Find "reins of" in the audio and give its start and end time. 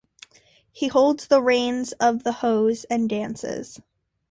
1.43-2.23